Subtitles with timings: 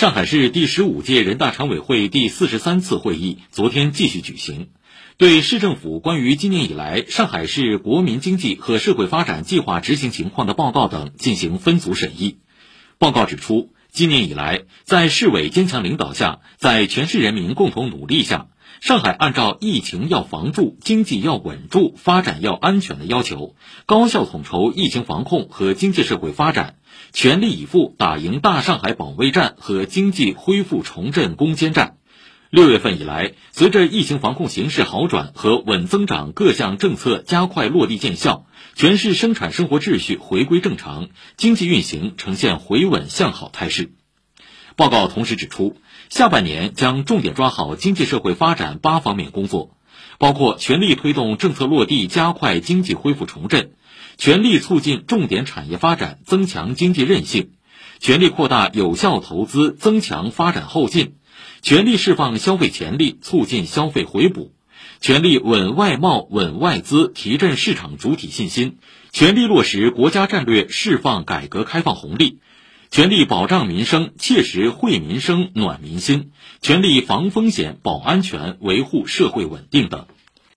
[0.00, 4.68] 上海市第十五届人大常委会第四十三次会议昨天继续举行，
[5.18, 12.38] 对市政府关于今年以来上海市国民经济和社会发展计划执行情况的报告等进行分组审议。
[12.96, 18.46] 报告指出，今年以来，在市委坚强领导下，在全市人民共同努力下，
[18.80, 23.56] 上海按照疫情要防住、经济要稳住、发展要安全的要求，
[23.86, 26.76] 高效统筹疫情防控和经济社会发展，
[27.12, 31.96] 全力以赴打赢大上海保卫战和经济恢复重振攻坚战。
[32.50, 43.92] 六月份以来，随着疫情防控形势好转和稳增长各项政策加快落地见效，全市生产生活秩序回归正常，经济运行呈现回稳向好态势。
[44.74, 45.76] 报告同时指出，
[46.08, 49.76] 下半年将重点抓好经济社会发展八方面工作，
[50.18, 53.66] 包括全力推动政策落地，加快经济恢复重振；
[54.18, 57.44] 全力促进重点产业发展，增强经济韧性；
[58.00, 61.14] 全力扩大有效投资，增强发展后劲。
[61.62, 64.52] 全力释放消费潜力，促进消费回补；
[65.00, 68.76] 全力稳外贸、稳外资，提振市场主体信心；
[69.12, 72.38] 全力落实国家战略，释放改革开放红利；
[72.90, 80.06] 全力保障民生，切实惠民生、暖民心；全力防风险、保安全、维护社会稳定等。